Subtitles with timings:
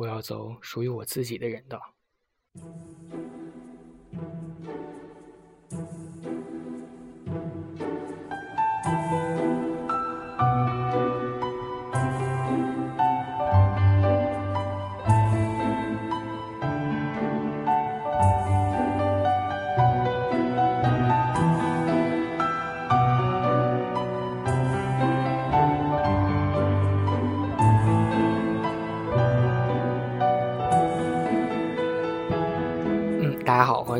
[0.00, 1.78] 我要走属于我自己的人道。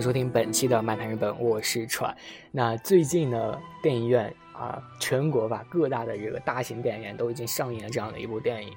[0.01, 2.17] 收听本期的《漫谈日本》，我是川。
[2.51, 8.73] 那最近呢，电影院啊，全国吧各大的这个大型电影院都已经上映了这样的一部电影《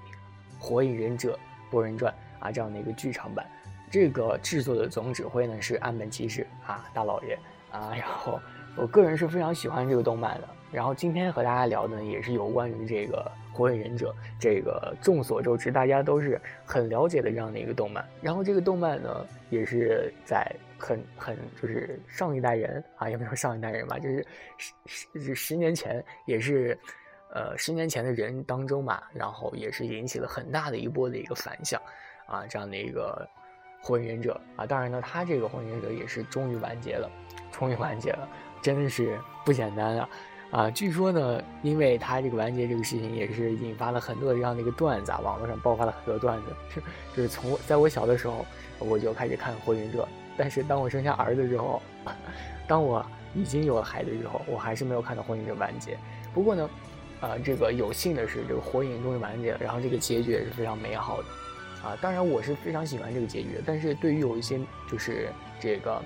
[0.60, 1.40] 火影忍者
[1.72, 2.14] 博人传》
[2.46, 3.46] 啊，这样的一个剧场版。
[3.90, 7.40] 这个制作的总指挥呢是岸本齐史啊大老爷
[7.72, 7.94] 啊。
[7.96, 8.38] 然后
[8.76, 10.50] 我个人是非常喜欢这个动漫的。
[10.72, 13.32] 然后今天和大家聊的呢，也是有关于这个。
[13.56, 18.04] 火影忍者这个众所周知，大家都是很了解的这样的一个动漫。
[18.20, 20.52] 然后这个动漫呢，也是在
[20.86, 24.26] 很很就是上一代人啊，也没有上一代人吧，就是
[24.58, 24.74] 十
[25.16, 26.78] 十十年前，也是
[27.34, 31.82] 呃十年前的人当中嘛，然后也是引起了很大的一波的一个反响
[32.28, 33.26] 啊，这样的一个
[33.82, 34.66] 火影忍者啊。
[34.66, 37.10] 当然呢，他这个火影忍者也是终于完结了，
[37.52, 38.28] 终于完结了，
[38.62, 40.10] 真的是不简单啊。
[40.52, 46.56] 啊，据说呢，因为他这个完结这个事情，也是引发了很多的这样的一个段子，啊，网络上爆发了很多段子。
[46.70, 46.82] 是，
[47.16, 48.46] 就是从在我小的时候，
[48.78, 50.04] 我就开始看《火影忍者》，
[50.38, 51.82] 但是当我生下儿子之后，
[52.68, 55.98] 当我已经有了孩子之后，我还是没有看到《火影忍者》完结。
[56.34, 56.70] 不过呢，
[57.22, 61.28] 啊，这个有幸的是，这个火影终于完结了，然后这个结局也是非常美好的。
[61.84, 64.60] 啊，当然我是非常喜欢这个结局的，但是对于有一些
[64.90, 66.02] 就是这个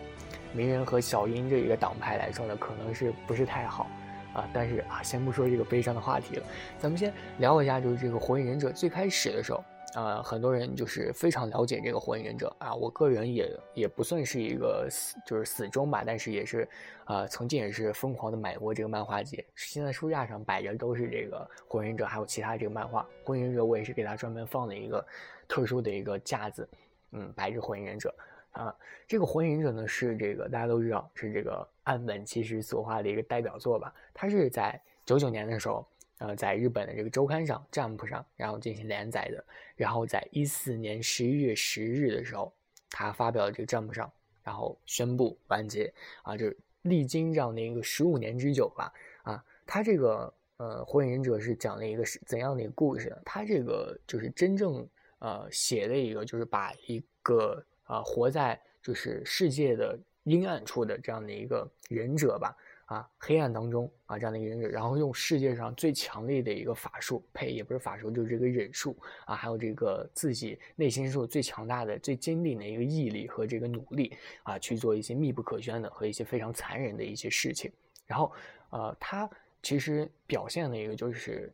[0.53, 3.87] 鸣人和小樱这一个党派来说呢，可能是不是太好。
[4.33, 6.45] 啊，但是啊，先不说这个悲伤的话题了，
[6.77, 16.67] 咱们先聊一下，就是这个火影忍者最开始的时候，啊，很多人就是非常了解这个火影忍者啊，我个人也也不算是一个死就是死忠吧，但是也是，
[17.05, 25.03] 啊，曾经也是疯狂的买过这个漫画集，现在书架上摆着都是这个火影忍者，还有其他这个漫画，火影忍者我也是给他专门放了一个
[25.47, 26.67] 特殊的一个架子，
[27.11, 28.13] 嗯，摆着火影忍者。
[28.51, 28.75] 啊，
[29.07, 33.93] 这个火影忍者呢是这个大家都知道是这个岸本其实所画的一个代表作吧？
[34.13, 35.87] 它是在九九年的时候，
[36.19, 39.43] 呃，在日本的这个周刊上 Jump 上，然后进行连载的。
[39.75, 42.53] 然后在一四年十一月十日的时候，
[42.89, 44.11] 他发表了这个 Jump 上，
[44.43, 45.93] 然后宣布完结。
[46.23, 48.93] 啊，就是历经这样的一个十五年之久吧。
[49.23, 53.17] 啊，他这个呃火影忍者是讲了一个是怎样的一个故事呢？
[53.25, 54.87] 他这个就是真正
[55.19, 57.63] 呃写的一个就是把一个。
[57.87, 62.53] 啊，活在就是世界的阴暗处的这样的一个忍者吧，
[62.87, 77.71] 啊，黑暗当中啊，这样的一个忍者，然后用世界上最强力的一个法术，呸，也不是法术，就是这个忍术啊，还有这个自己内心受最强大的、最坚定的一个毅力和这个努力啊，去做一些密不可宣的和一些非常残忍的一些事情。
[78.05, 78.31] 然后，
[78.71, 79.29] 呃，他
[79.61, 81.53] 其实表现的一个就是。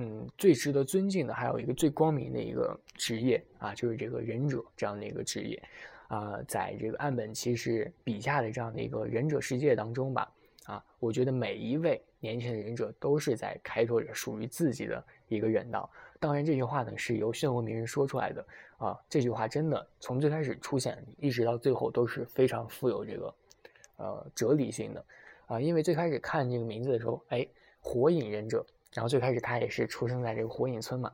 [0.00, 5.60] 嗯，最值得尊敬的还有一个最光明的一个职业啊，就是这个忍者这样的一个职业，
[6.06, 10.30] 啊，在这个岸本齐史笔下的这样的一个忍者世界当中吧，
[10.68, 15.90] 啊，我觉得每一位年轻的忍者都是在开拓着属于自己的一个忍道。
[16.20, 18.46] 当然，这句话呢是由漩涡鸣人说出来的
[18.76, 23.34] 啊，这句话真的从最开始出现一直到最后都是非常富有这个
[23.96, 25.04] 呃哲理性的
[25.46, 27.46] 啊，因为最开始看这个名字的时候，哎，
[27.80, 28.64] 火影忍者。
[28.94, 31.12] 然后最开始他也是出生在这个火影村嘛，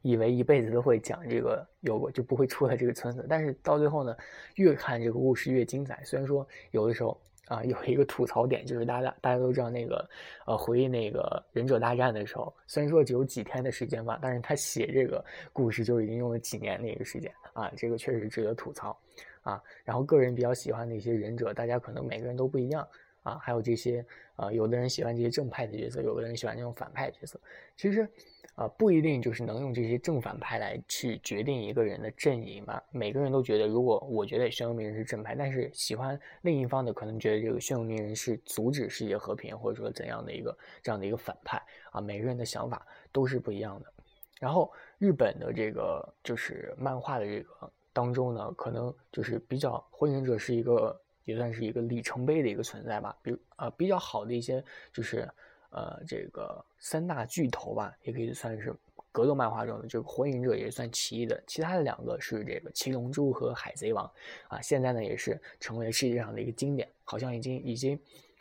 [0.00, 4.16] 以为一辈子都会讲这个有过就不会出来这个村子，但是到最后呢，
[4.54, 6.02] 越看这个故事越精彩。
[6.02, 10.08] 虽然说有的时候啊有一个吐槽点，就是大家大家都知道那个
[10.46, 18.98] 呃回忆那个忍者大战的时候，虽然说只有几天的时间吧，但是他写这个故事就已经用了几年的一个时间啊，这个确实值得吐槽
[19.42, 19.62] 啊。
[19.84, 22.86] 然后个人比较喜欢的一些忍者，大家可能每个人都不一样。
[23.22, 24.04] 啊，还有这些，
[24.34, 27.40] 啊，有的人喜欢这些正派的角色，有的人喜欢这种反派角色。
[27.76, 28.10] 其实，
[28.54, 32.80] 啊，不一定就是能用这些正反派来去决定一个人的阵营嘛。
[32.90, 42.00] 每个人都觉得，如果我觉得宣武鸣人是正派，但是喜欢另一方的可能觉得这个宣武鸣人是阻止世界和平，或者说怎样的一个这样的一个反派啊。
[42.00, 43.92] 每个人的想法都是不一样的。
[44.38, 50.98] 然后，日本的这个就是漫画的这个当中呢，可能就是比较火影忍者是一个。
[51.24, 54.62] 也算是一个里程碑的一个存在吧，比如呃比较好的一些
[54.92, 55.30] 就是
[55.72, 58.74] 呃这个三大巨头吧，也可以算是
[59.10, 64.10] 格斗漫画中的这个火影忍者也算其一的，其他的两个是这个七龙珠和海贼王
[64.48, 67.98] 啊，现在呢也是成为世界上的一个经典，好像已经已经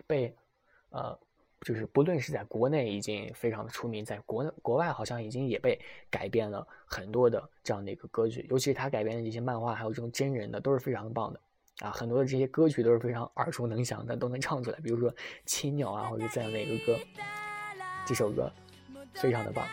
[0.08, 0.34] 被
[0.92, 1.18] 呃
[1.62, 5.80] 就是不论是在国内已经非常的出名，在国国外好像已经也被
[6.10, 11.40] 改编了很多的这样的一个歌曲，尤其是他改编的这些漫画，还有这种真人的，都是非常的棒的
[11.82, 11.92] 啊！
[11.92, 14.80] 很多的这些歌曲都是非常耳熟能详的，都能唱出来。
[14.80, 15.12] 比如说
[15.46, 16.98] 《青鸟》啊，或者在哪个歌，
[18.06, 18.52] 这首歌
[19.14, 19.66] 非常的棒。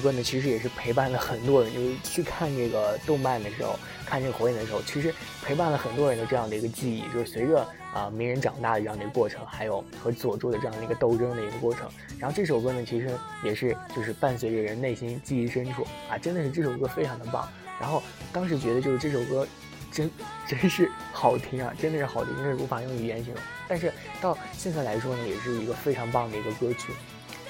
[0.00, 5.14] 歌呢，其实也是陪伴了很多人，就是去看这个动漫的时候，看这个火影的时候，其实
[5.44, 11.88] 陪伴了很多人的这样的一个记忆，就是随着啊鸣人长大的这样的一个过程，还有和佐助的这样的一个斗争的一个过程。
[12.18, 17.48] 然后这首歌呢，其实也是就是伴随着人内心记忆深处啊，真的是这首歌非常的棒。
[17.80, 18.02] 然后
[18.32, 19.46] 当时觉得就是这首歌
[19.90, 20.10] 真
[20.46, 23.42] 真是好听啊，真的是好听，真是无法用语言形容。
[23.66, 26.92] 但是到现在来说呢，也是一个非常棒的一个歌曲，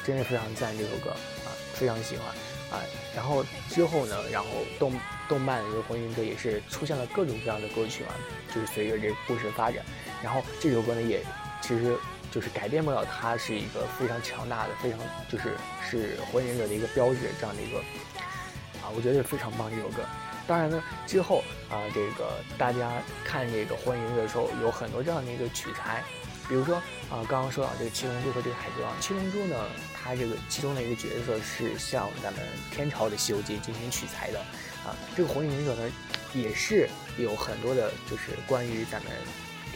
[0.05, 1.11] 真的非常赞这首歌。
[1.81, 2.27] 非常喜欢
[2.71, 2.85] 啊，
[3.17, 4.49] 然后之后呢，然后
[4.79, 4.93] 动
[5.27, 8.11] 动漫这个《火影忍者》也是出现了各种各样的歌曲嘛，
[8.55, 9.82] 就是随着这个故事发展，
[10.23, 11.25] 然后这首歌呢也
[11.62, 11.97] 其实
[12.31, 15.56] 就是改变不了它是一个非常强大的、非常就是
[15.91, 17.79] 是《火影忍者》的一个标志这样的一个
[18.85, 20.03] 啊，我觉得非常棒这首歌。
[20.47, 22.93] 当然呢，之后啊，这个大家
[23.25, 26.05] 看这个《火影忍者》的时候，有很多这样的一个取材。
[26.50, 26.75] 比如说
[27.08, 28.93] 啊，刚刚说到这个七龙珠和这个海贼王。
[29.00, 29.56] 七龙珠呢，
[29.94, 32.43] 它这个其中的一个角色是向咱们
[32.73, 34.41] 天朝的《西游记》进行取材的
[34.85, 34.97] 啊。
[35.14, 35.93] 这个火影忍者呢，
[36.35, 39.12] 也是有很多的，就是关于咱们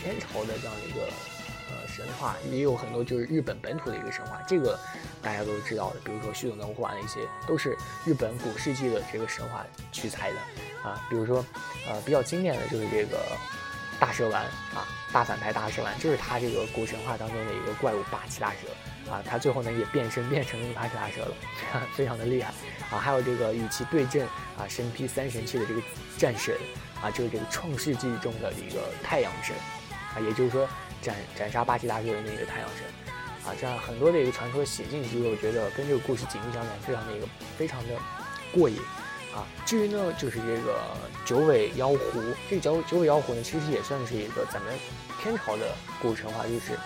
[0.03, 1.07] 天朝的这样的一个
[1.71, 4.43] 呃神话，也有很多就是日本本土的一个神话。
[4.49, 4.77] 这个
[5.23, 10.39] 大家都知道的，比如说须佐能乎啊那些，都是日本古世纪的这个神话取材的
[10.83, 11.01] 啊。
[11.09, 11.45] 比如说
[11.89, 13.17] 呃比较经典的就是这个。
[14.01, 14.43] 大蛇丸
[14.75, 14.85] 啊，
[15.15, 18.67] 大反派大蛇丸就是他这个古神话当中的一个怪物八岐大蛇
[19.09, 22.53] 啊，他最后呢也变身变成了八岐大蛇了，非常的厉害
[22.91, 22.99] 啊。
[22.99, 24.27] 还有这个与其对阵
[24.59, 25.81] 啊身披三神器的这个
[26.19, 26.57] 战神
[27.01, 29.55] 啊，就是这个创世纪中的一个太阳神
[30.17, 30.69] 啊，也就是说
[31.01, 33.15] 斩斩杀八岐大蛇的那个太阳神
[33.47, 37.27] 啊，这样很多的一个传说写进去，我觉得跟这个故事紧密相连，非常的一个
[37.57, 37.95] 非常的
[38.53, 38.81] 过瘾。
[39.35, 40.81] 啊，至于呢，就是这个
[41.27, 44.73] 九尾妖狐，这个九九尾妖狐呢，其实也算是一个咱们
[45.21, 46.75] 天朝的古神话，就是《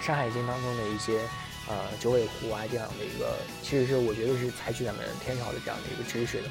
[0.00, 1.20] 山海经》当中的一些
[1.68, 6.48] 呃九尾狐啊这样的一个，其实是我觉得是采取咱们天朝的这样的一个知识的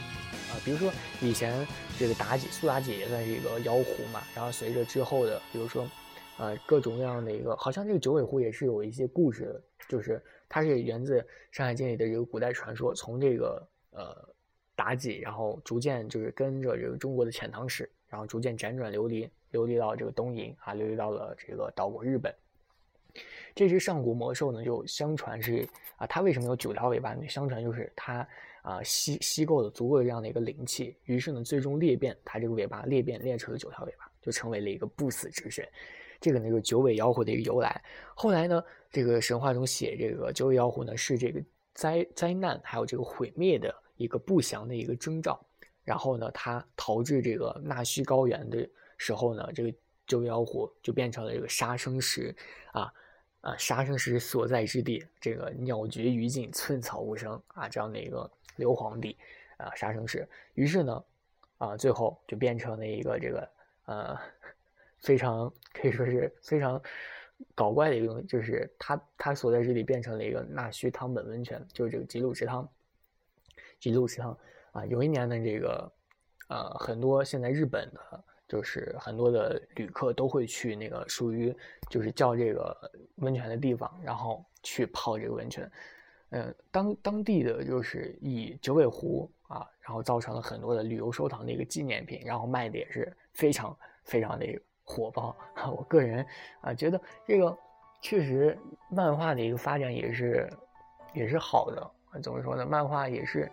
[0.52, 0.54] 啊。
[0.64, 1.66] 比如说以前
[1.98, 5.90] 这个妲己，苏妲己也算是一个妖狐嘛，然后随着之后的，比如说
[6.38, 11.20] 呃各种各样的一个，好像这个九尾狐也是有一些故事的，就是它是源自
[11.52, 14.30] 《山海经》里的一个古代传说，从这个呃。
[14.80, 22.34] 妲己，然后逐渐就是跟着这个中国的遣唐使，然后逐渐辗转流离，流离到这个东瀛啊，流离到了这个岛国日本。
[23.54, 25.68] 这只上古魔兽呢，就相传是
[25.98, 27.28] 啊，它为什么有九条尾巴呢？
[27.28, 28.26] 相传就是它
[28.62, 35.68] 啊吸吸够了足够的这样的一个灵气，于是呢，最终裂变，它这个尾巴裂变裂成了九条尾巴，就成为了一个不死之身。
[36.22, 37.82] 这个呢，就是九尾妖狐的一个由来。
[38.14, 41.42] 后来呢，这个神话中写这个九尾妖狐呢，是这个
[41.74, 43.74] 灾灾难还有这个毁灭的。
[44.00, 45.46] 一个不祥的一个征兆，
[45.84, 49.74] 然后呢，他逃至这个纳须高原的时候呢，这个
[50.08, 52.34] 九尾妖狐就变成了这个杀生石，
[52.72, 52.92] 啊
[53.42, 59.18] 啊，杀生石所在之地，这个鸟绝于尽，寸草无生啊，这样的一个硫磺地
[59.58, 60.26] 啊，杀生石。
[60.54, 61.04] 于是呢，
[61.58, 63.50] 啊，最后就变成了一个这个
[63.86, 64.18] 呃，
[65.00, 66.82] 非常可以说是非常
[67.54, 72.66] 搞怪的一个东西，就是他他所在之地变成了一个纳须汤本温泉，就是这个吉鲁之汤。
[73.80, 74.38] 吉路上
[74.72, 75.92] 啊，有一年呢，这个
[76.50, 81.56] 呃，很多现在日本的就是很多的旅客都会去那个属于
[81.90, 82.76] 就是叫这个
[83.18, 85.72] 温泉的地方，然后去泡这个温泉。
[86.32, 94.46] 嗯，当当地的就是以九尾狐啊，然后造成了很多的旅游收藏的一个纪念品，然后卖的也是非常非常的
[94.84, 95.36] 火爆。
[95.76, 96.26] 我个人
[96.62, 97.58] 啊觉得这个
[98.02, 98.56] 确实
[98.92, 100.48] 漫画的一个发展也是
[101.14, 101.92] 也是好的。
[102.22, 102.66] 怎么说呢？
[102.66, 103.52] 漫画也是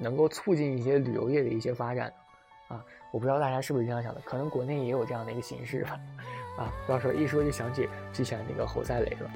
[0.00, 2.12] 能够促进一些旅游业的一些发展
[2.68, 2.84] 啊！
[3.12, 6.00] 我不知道大家是不是这样想的，可能国内也有这样的一个形式吧。
[6.58, 9.30] 啊，到时候一说就想起之前那个侯赛雷了。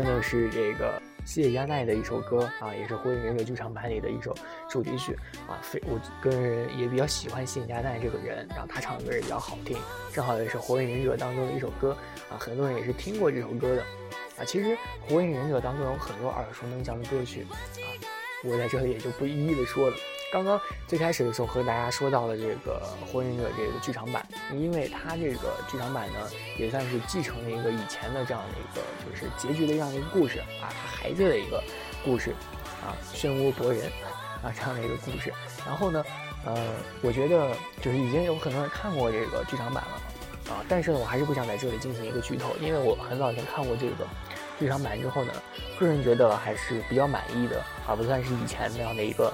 [0.00, 4.34] 歌呢是这个谢佳奈的一首歌啊，也是《火影忍者》剧场版里的一首
[4.68, 5.14] 主题曲
[5.46, 5.60] 啊。
[5.60, 9.76] 非我个人也比较喜欢谢佳奈这个人，然后他唱的歌也比较好听，
[10.12, 11.94] 正好也是《火影忍者》当中的一首歌
[12.30, 13.82] 啊，很多人也是听过这首歌的
[14.38, 14.44] 啊。
[14.46, 14.68] 其实
[15.06, 17.54] 《火影忍者》当中有很多耳熟能详的歌曲啊，
[18.44, 19.96] 我在这里也就不一一的说了。
[20.30, 22.80] 刚刚最开始的时候和大家说到了这个
[23.12, 26.18] 《火影忍者》这个剧场版，因为它这个剧场版呢
[26.56, 31.62] 也算是继承了一个以前的这样的一个就是结局的这样的一个故事啊，他孩子的一个
[32.04, 32.30] 故事
[32.84, 33.86] 啊，漩涡博人
[34.42, 35.32] 啊这样的一个故事。
[35.66, 36.04] 然后呢，
[36.46, 36.56] 呃，
[37.02, 44.06] 我觉得就是已经有很多人看过这个剧场版了啊，但是呢，我还是不想在这里进行一个剧透，因为我很早以前看过这个
[44.60, 45.32] 剧场版之后呢，
[45.78, 49.32] 个人觉得还是比较满意的，而不算是以前那样的一个。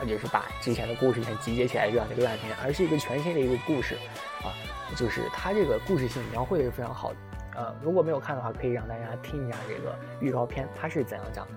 [0.00, 3.94] 而且是把之前的故事先集结起来这样的一个烂片，而是一个全新的一个故事，
[4.42, 4.52] 啊，
[4.96, 7.16] 就是它这个故事性描绘的是非常好的，
[7.56, 11.52] 呃，如果没有看的话，可以让大家听一下这个预告片，它是怎样讲的。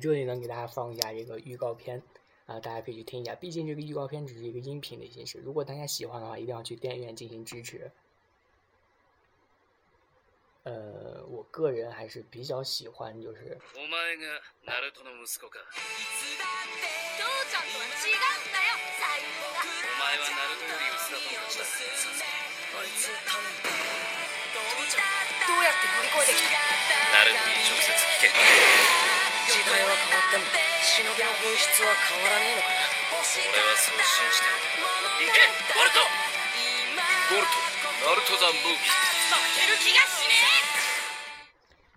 [0.00, 2.02] 这里呢，给大家放一下这个预告片
[2.46, 3.34] 啊，大家可以去听一下。
[3.34, 7.92] 毕竟这个预告片只是一个音频的形式，如果大家喜欢的话，一定要去电影院进行支持。
[10.62, 13.58] 呃，我个人还是比较喜欢，就是。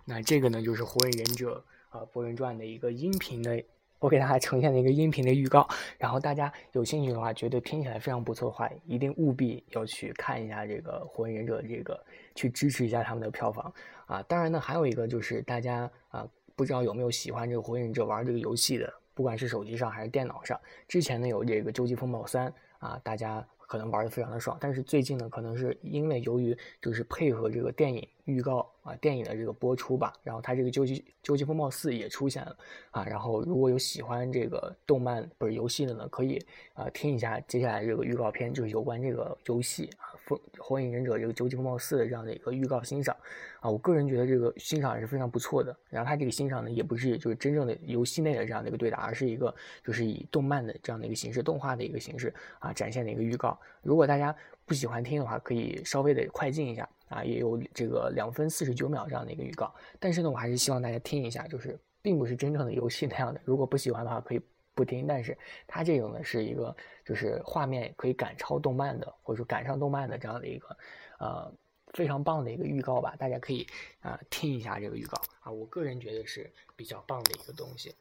[0.04, 1.64] 那这个呢，就是《火影忍者》
[1.96, 3.64] 啊《博人传》的一个音频的，
[3.98, 5.66] 我给大家呈现的一个音频的预告。
[5.96, 12.04] 然后大家有兴趣的话，觉得听起来非常不错的话，一定务必要去看一下这个《火影忍者》这个，
[12.34, 13.72] 去支持一下他们的票房
[14.04, 14.22] 啊。
[14.24, 16.28] 当然呢，还有一个就是大家啊。
[16.56, 20.60] 不知道有没有喜欢这个《火影忍者》玩这个游戏的，不管是手机上还是电脑上。
[20.86, 24.56] 之前呢有这个《究极风暴三》啊，大家可能玩的非常的爽。
[24.60, 32.56] 但是最近呢，可能是因为由于就是配合这个电影预告啊，电影的这个播出吧，然后它这个《究极究极风暴四》也出现了
[32.90, 33.04] 啊。
[33.04, 36.38] 然后如果有喜欢这个动漫不是游戏的呢，可以
[36.74, 43.14] 啊听一下接下来这个预告片，就是有关这个游戏啊《风火影忍者》这个《究极风暴四》的这样的一个预告欣赏。
[43.60, 45.74] 啊，我个人觉得这个欣赏也是非常不错的。
[45.88, 49.54] 然后他这个欣赏呢，也不是就是真正的游戏内的这样的一个对打，而是一个
[49.84, 53.58] 就是以动漫的这样的一个形式、动画的一个形式啊展现的一个预告。
[53.82, 54.34] 如果大家
[54.66, 59.74] 不喜欢听的话，可以稍微的快进一下啊，也有这个两分四十九秒这样的一个预告。
[59.98, 63.40] 但是呢，我还是希望大家听一下，就是并不是真正的游戏那样的。
[63.44, 64.40] 如果不喜欢的话，可以
[64.74, 65.06] 不听。
[65.06, 70.76] 但是它这种呢，是一个就是画面可以赶超动漫的，或者说赶上动漫的这样的一个
[71.18, 71.52] 呃。
[71.92, 73.68] 非常棒的一个预告吧，大家可以
[74.00, 77.94] 啊听一下这个预告啊，我个人觉得是比较棒的一个东西。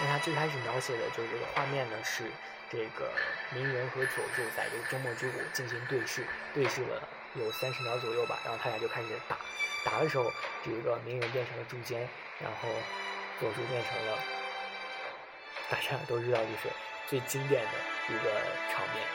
[0.00, 2.24] 那他最开始描写的就是这个画面呢，是
[2.68, 3.12] 这个
[3.54, 9.36] 鸣人和佐助在这个周末之谷进行对视，对视了有三十秒左右吧，然后他俩就开始打，
[9.84, 10.32] 打的时候
[10.64, 12.08] 这个鸣人变成了柱间，
[12.40, 12.68] 然后
[13.40, 14.18] 佐助变成了。
[15.70, 16.68] 大家都知道，就是
[17.06, 17.70] 最经典的
[18.08, 18.30] 一个
[18.72, 19.06] 场面。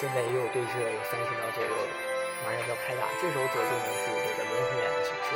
[0.00, 1.70] 现在也有对视了，有三十秒左右，
[2.44, 3.06] 马上就要开打。
[3.20, 5.28] 这时候佐助呢是这个轮回眼的形式，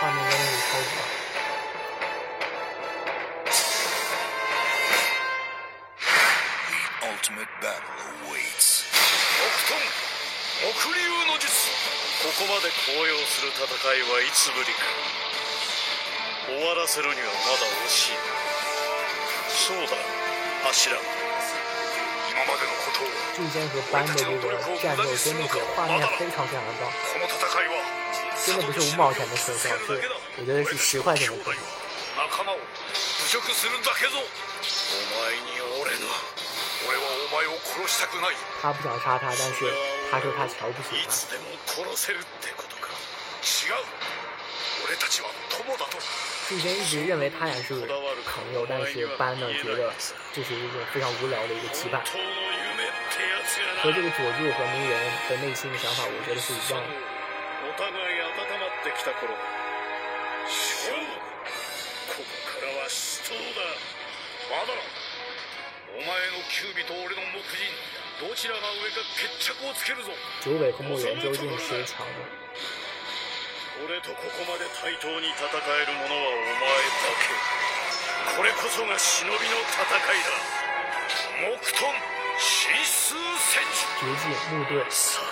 [0.00, 1.25] 画面真的是超级
[7.60, 7.80] battle
[8.28, 8.84] awaits.
[12.22, 14.82] ここまで高揚する戦いはいつぶりか。
[16.46, 18.16] 終わらせるにはまだ惜しい。
[19.48, 19.96] そうだ
[20.64, 20.96] 柱。
[20.96, 24.36] 今までのことを巨人和班的这个
[24.82, 26.92] 战斗真的是画面非常非常的棒
[28.36, 29.86] 真的不是五毛钱的特效是
[30.38, 32.58] 我觉是十块钱的仲間を侮
[33.32, 34.18] 辱するだけぞ。
[34.18, 34.20] お
[35.24, 36.35] 前に俺の。
[38.62, 39.72] 他不想杀他，但是
[40.10, 40.96] 他说他瞧不起他。
[40.96, 42.88] いつでも殺せるってことか。
[43.42, 43.74] 違う。
[44.86, 45.98] 俺たちは友だと。
[46.48, 47.74] 俊仙一直认为他俩是
[48.24, 49.92] 朋友，但是班呢觉得
[50.32, 52.00] 这是一种非常无聊的一个羁绊。
[53.82, 56.88] 和这个佐助和鸣人的内心的想法，我觉得是一样的。
[65.94, 67.70] お前のキュービと俺の木人
[68.18, 70.10] どちらが上か決着をつけるぞ。
[70.42, 71.52] 究竟谁强呢？
[73.84, 77.28] 俺とここまで対等に戦える者はお前だけ。
[78.34, 80.32] これこそが忍びの戦いだ。
[81.36, 83.60] 木遁神数戦
[84.00, 84.32] 绝技
[84.64, 85.24] 木盾，さあ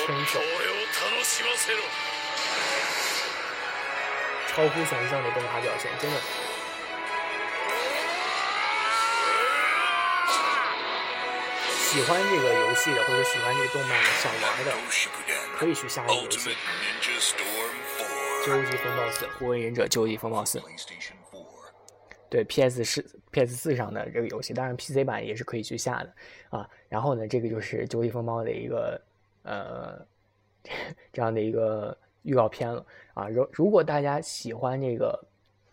[0.00, 1.84] もっと俺を楽しませろ。
[4.56, 6.43] 超乎想象的动画表现，真的。
[11.94, 14.72] 喜欢这个游戏的，或者喜欢这个动漫的，想玩的，
[15.56, 16.50] 可以去下一个游戏。
[18.44, 20.58] 《究极风暴四》《火影忍者究极风暴四》
[22.28, 26.12] 对 PS 四 PS 四上的这个游戏，当然 PC 版也是可以去下的
[26.50, 26.68] 啊。
[26.88, 29.00] 然后呢，这个就是《究极风暴》的一个
[29.44, 30.04] 呃
[31.12, 32.84] 这样的一个预告片了
[33.14, 33.28] 啊。
[33.28, 35.24] 如如果大家喜欢这个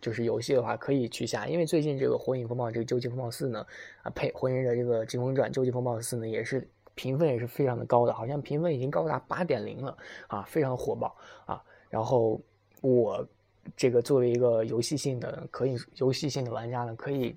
[0.01, 3.65] 就是游戏的话，可以去下，因为最近这个《火影风暴》这个《究极风暴四》呢
[4.01, 11.15] 啊配《火影忍者》这个《疾风传》《究极风暴四》呢也是评分也是非常的高的，好像评分已经高达八点零了啊，非常火爆
[11.45, 11.63] 啊。
[11.89, 12.41] 然后
[12.81, 13.25] 我
[13.77, 17.35] 这个作为一个游戏性的可以游戏性的玩家呢，可以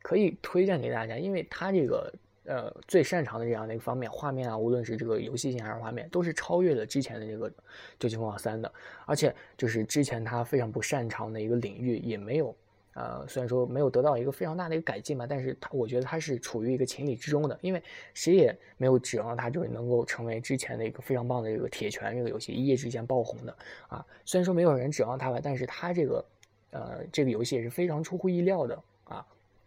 [0.00, 2.12] 可以推荐给大家，因为它这个
[2.46, 7.50] 呃最擅长的这样的一个方面，画面啊，无论是这个游戏性还是画面，都是超越了之前的这个
[7.98, 8.72] 《究极风暴三》的，
[9.06, 12.54] 而且就是之前他非常不擅长的一个领域也没有。
[12.96, 23.56] 呃，虽然说没有得到一个非常大的一个改进吧，但是他我觉得他是处于一个情理之中的，因为谁也没有指望他就是能够成为之前的一个非常棒的这个铁拳这个游戏一夜之间爆红的
[23.88, 24.06] 啊。
[24.24, 26.24] 虽然说没有人指望他吧，但是他这个
[26.70, 28.80] 呃这个游戏也是非常出乎意料的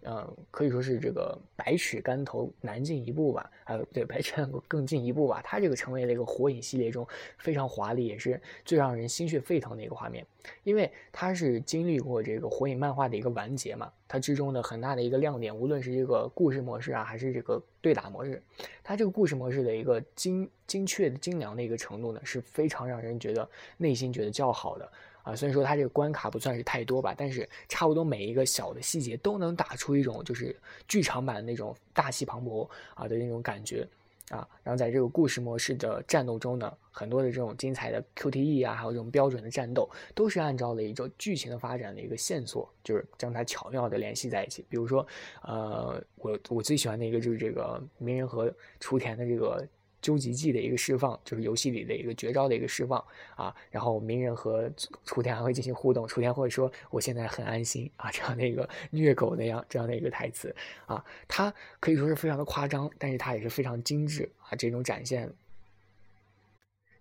[0.09, 5.41] 嗯，可以说是这个百尺竿头难进一步吧，还有对百尺竿头更进一步吧。
[5.43, 7.05] 它这个成为了一个火影系列中
[7.37, 10.25] 非常华丽，也是最让人心血沸腾的一个画面，
[10.63, 13.91] 因为它是经历过这个火影漫画的一个完结嘛。
[14.07, 18.41] 它之中的很大的一个亮点，无论是这个故事模式啊，还是这个对打模式，
[18.81, 24.89] 它这个故事模式的一个精精确精良的一个程度呢，是非常让人觉得内心觉得较好的。
[25.27, 30.55] 啊，虽然说它这个关卡不算是太多吧，但是差不多每一个小的细节都能打出一种就是
[30.87, 33.85] 剧场版的那种大气磅礴啊的那种感觉
[34.29, 34.47] 啊。
[34.63, 44.65] 然后在这个故事模式的战斗中呢，很多的这种精彩的 QTE 啊，还有这种标准的战斗，都是按照了一种剧情的发展的一个线索，就是将它巧妙的联系在一起。
[44.69, 45.05] 比如说，
[45.41, 49.67] 呃，我我最喜欢的一个就是这个鸣人和雏田的这个。
[50.01, 53.03] 究极技的一个释放，就是游戏里的一个绝招的一个释放
[53.35, 53.55] 啊。
[53.69, 54.71] 然后鸣人和
[55.03, 60.55] 雏田还会进行互动，雏田会说：“我现在很安心啊。”这样的一个虐狗那样这样的一个台词
[60.85, 64.55] 啊，它可以说是非常的夸张，但是它也是非常精致啊。
[64.55, 65.29] 这种展现，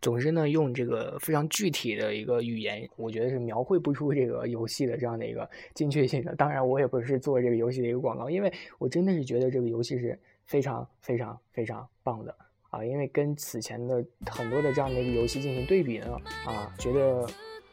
[0.01, 6.35] 总之呢，用这个非常具体的一个语言，我觉得是描绘不出这个游戏的这样的一个精确性的。
[6.35, 12.35] 当然，我也不是做这个游戏的一个广告，因为我真的是觉得这个游戏是非常非常非常棒的。
[12.77, 17.27] 啊，因为跟此前的很多的这样的一个游戏进行对比呢，啊，觉得，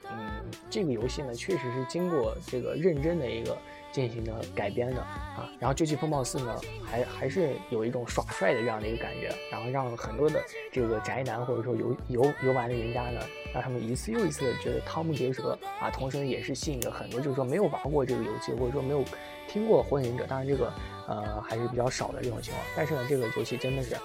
[0.10, 3.58] 嗯，这个游戏呢确实是经过这个认真的一个
[3.92, 5.50] 进行的改编的啊。
[5.60, 13.20] 然后《究极风暴四》呢，还还是有一种耍帅的这样的一个感觉，然后让很多的这个宅男或者说游游游玩的人家呢，
[13.54, 15.89] 让他们一次又一次的觉得瞠目结舌啊。
[15.92, 19.04] 同时呢，也是吸引了很多就是说没有玩过这个游戏或者说没有
[19.48, 20.74] 听过《火影忍者》，当然这个
[21.08, 22.66] 呃还是比较少的这种情况。
[22.76, 23.96] 但是呢，这个游戏真的是。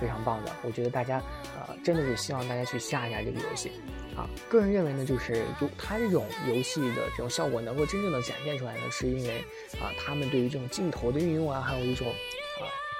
[0.00, 1.20] 非常棒的，我觉得大家，
[1.56, 3.72] 呃，真的是希望大家去下一下这个游戏，
[4.16, 9.40] 啊，个人认为呢，就是就它这种游戏的这种效果能够真正的展现出来呢，是因为
[9.80, 12.06] 啊，他们对于这种镜头的运用啊，还有一种，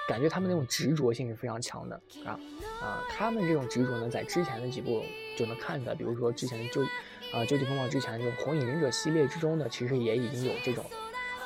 [0.09, 2.40] 感觉他们那种执着性是非常强的啊，
[2.81, 5.05] 啊，他们这种执着呢，在之前的几部
[5.37, 6.83] 就能看出来，比如说之前就
[7.31, 10.83] 啊，究极风暴之前这种火影忍者系列之中呢，其实也已经有这种。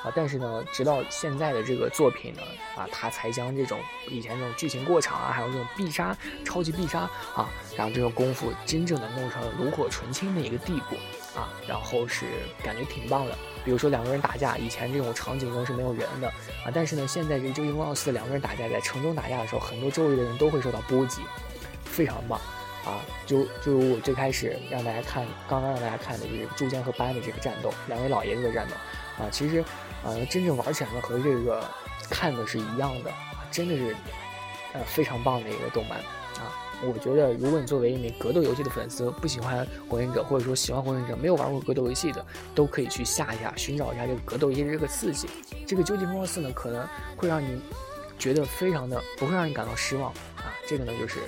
[0.04, 2.42] 啊，但是呢，直到现在的这个作品呢，
[2.76, 7.02] 啊，他才将这种以前这种剧情过长啊，还有这种必杀、超级必杀
[7.36, 10.96] 啊，然后这种功夫真正的弄成了炉火纯青的一个地步
[11.38, 12.26] 啊，然后是
[12.64, 13.38] 感觉挺棒的。
[13.64, 16.28] 比如说两个人打架，以前这种场景中是没有人的
[16.64, 21.22] 啊，但是呢，现在这《究竟风暴四》两个人打架，在城中打架的时候，很多周围的人都会受到波及，
[21.84, 22.40] 非常棒
[22.84, 23.00] 啊！
[23.26, 29.60] 就就我最开始让大家看，刚刚让大家看的就是柱间和班的这个战斗，两位老爷子的战斗啊，其实
[30.04, 31.64] 啊，真正玩起来呢和这个
[32.10, 33.96] 看的是一样的啊，真的是
[34.72, 36.00] 呃非常棒的一个动漫。
[36.84, 45.28] 我觉得，如果你作为一名格斗游戏的粉丝，不喜欢火影忍者，或者说喜欢火影忍者没有玩过格斗游戏的，都可以去下一下，寻找一下这个格斗游戏这个刺激。
[45.64, 46.84] 这个究极风暴四呢，可能
[47.16, 47.60] 会让你
[48.18, 50.52] 觉得非常的不会让你感到失望啊。
[50.68, 51.20] 这个呢，就是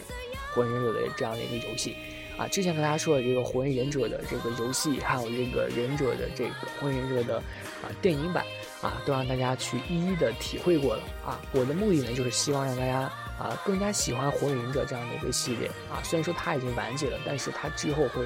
[0.52, 1.96] 火影忍者的这样的一个游戏
[2.36, 2.48] 啊。
[2.48, 8.44] 之前和大家说的这个火影忍者的这个游戏，还有这个忍者的这个火影忍者的啊电影版
[8.82, 11.40] 啊，都让大家去一一的体会过了啊。
[11.52, 13.08] 我的目的呢，就是希望让大家。
[13.38, 18.24] 啊，更加喜欢《火影忍者》这样的一个系列啊，虽然说它已经完结了，但是它之后会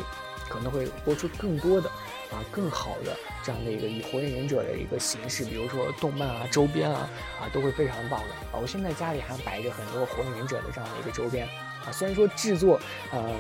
[0.49, 1.89] 可能会播出更多的
[2.31, 7.09] 啊更好的这样的一个以《火影忍者》的一个形式，比如说动漫啊、周边啊
[7.41, 8.61] 啊都会非常棒的啊。
[8.61, 11.47] 我现在家里还摆着很多《火影忍者》的这样的一个周边
[11.87, 12.79] 啊，虽然说制作
[13.11, 13.35] 呃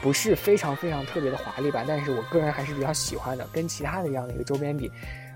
[0.00, 4.90] 不是非常非常特别的华丽吧，但是我个人还是比较喜欢的，跟其他的这样的一个周边比。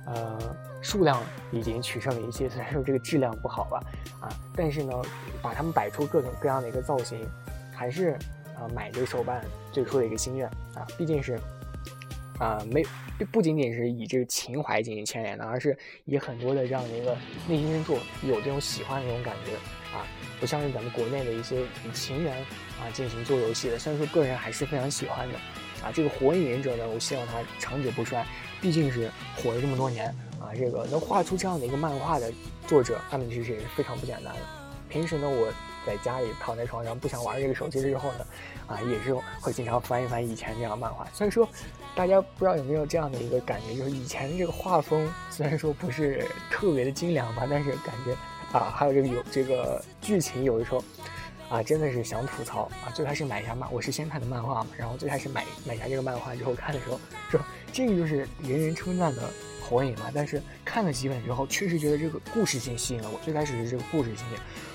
[0.07, 3.83] 呃，数量已经取胜了一些， 虽然说这个质量不好吧，
[4.21, 4.93] 啊，但是呢，
[5.43, 7.29] 把它们摆出各种各样的一个造型，
[7.75, 8.17] 还是
[8.57, 11.39] 啊买这个手办最初的一个心愿啊，毕竟是
[12.39, 12.85] 啊没
[13.31, 17.15] 不仅仅是以这个情怀进行牵连的，而是以很多的这样的一个
[17.47, 19.53] 内心深处有这种喜欢的这种感觉
[19.95, 20.07] 啊，
[20.41, 22.35] 不像是咱们国内的一些以情缘
[22.81, 25.35] 啊进行做游戏的，虽然说个人还是非常喜欢的
[25.83, 28.25] 啊，这个火影忍者呢，我希望它长久不衰。
[28.61, 30.07] 毕竟是火了这么多年
[30.39, 32.31] 啊，这个能画出这样的一个漫画的
[32.67, 34.41] 作者，他们其实也是非常不简单的。
[34.89, 35.51] 平时呢，我
[35.87, 38.27] 在家里躺在床上不想玩这个手机的时候呢，
[38.67, 41.09] 啊，也是会经常翻一翻以前这样漫画。
[41.15, 41.49] 虽然说
[41.95, 48.13] 大家不知道有没有这样的一个感觉，就是以前这个画风虽然说不是特别的精良吧，但是感觉
[48.53, 50.85] 啊，还有这个有这个剧情，有的时候
[51.51, 52.89] 啊，真的是想吐槽啊。
[52.95, 57.39] 最开始买下漫，我是先看的漫画嘛，然后最开始买买下这个漫画之后看的时候说。
[57.73, 63.19] 这个就是人人称赞的火影嘛，但是看了几本之后，确实觉得这个故事性吸引了我。
[63.25, 64.25] 最开始是这个故事性，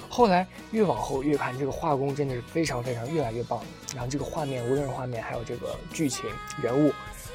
[0.09, 3.61] 后来越往后越看，这个画工真的是非常非常越来越棒。
[3.93, 6.23] 然后这个画面，无论是画面还有这个剧情、
[6.61, 6.89] 人物，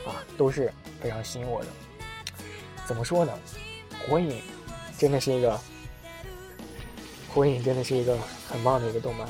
[0.08, 1.68] 啊，都是非常吸引我的。
[2.86, 3.32] 怎么说呢？
[4.08, 4.40] 火影
[4.96, 5.60] 真的是一个，
[7.32, 8.16] 火影真的是一个
[8.48, 9.26] 很棒的一个动漫。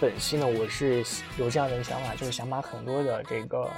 [0.00, 1.04] 本期呢，我是
[1.38, 3.68] 有这样的一个想法，就是想把很多的这个，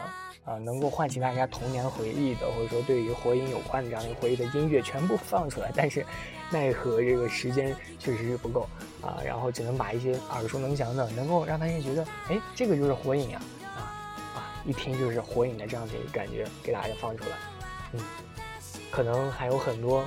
[0.45, 5.73] 呃，能够唤起大家童年回忆的，或者说对于火影有关的这样一个回忆的音乐全部放出来。
[5.75, 6.05] 但是，
[6.51, 8.69] 奈何这个时间确实是不够
[9.01, 13.41] 啊，然后只能把一些耳熟能详的，能够让大家觉得，哎，这个就是火影呀，
[13.75, 13.81] 啊
[14.37, 17.37] 啊，一听就是火影的这样的一个感觉给大家放出来。
[17.95, 18.01] 嗯，
[18.91, 20.05] 可能还有很多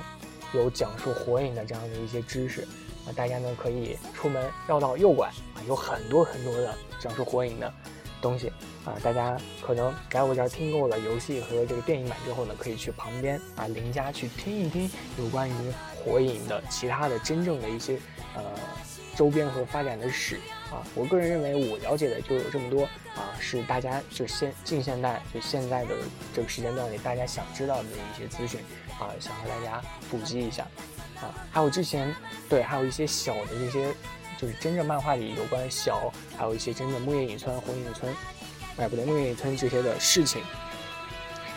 [0.52, 2.66] 有讲述火影的这样的一些知识。
[3.06, 7.72] 啊，大家呢可以出门绕道右拐啊，有很多很多的讲述火影的
[8.22, 8.50] 东西
[8.84, 8.96] 啊。
[9.02, 15.52] 大家可能来我这儿听够了游戏和这个电影版之后呢，可以去旁边啊邻家去听一听有关于
[15.96, 17.98] 火影的其他的真正的一些
[18.34, 18.42] 呃
[19.14, 20.36] 周边和发展的史
[20.70, 20.82] 啊。
[20.94, 25.94] 我个人认为我了解的就有这么多啊，是大家就现近现代就现在的
[26.34, 28.60] 这个时间段里大家想知道的一些资讯
[28.98, 30.66] 啊，想和大家普及一下。
[31.50, 32.14] 还有之前，
[32.48, 33.88] 对，还有一些小的这些，
[34.38, 38.14] 就是真正漫画里有关小，还有一些真的木叶隐村、火影村，
[38.76, 40.42] 哎，不对，木叶隐村这些的事情。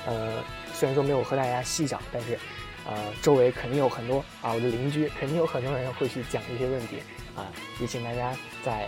[0.05, 2.39] 呃，虽然说没有和大家细讲，但是，
[2.87, 7.03] 呃，周围肯定有很多啊，我的邻居肯定有很多人会去讲这些问题
[7.35, 7.47] 啊，
[7.79, 8.87] 也请大家在。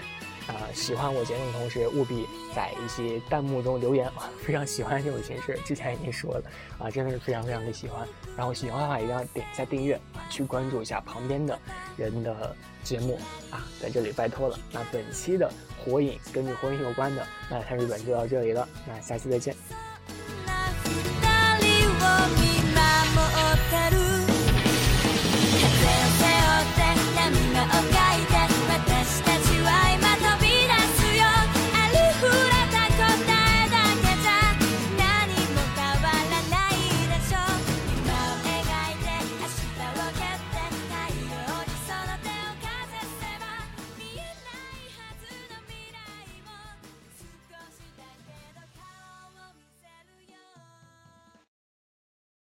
[0.50, 4.12] 啊，喜欢我节目的同时务必在一些弹幕中留言，
[4.44, 6.44] 非常喜欢这种形式，之前已经说了
[6.80, 8.08] 啊，真的是非常非常的喜欢。
[8.36, 11.58] 然后喜欢的话一定要点一下订阅啊，去关注一下旁边的
[11.98, 13.20] 人的节目
[13.52, 14.58] 啊，在这里拜托了。
[14.72, 15.52] 那本期的
[15.86, 19.56] 火影跟火影有关的那看日本就到这里了，那下期再见。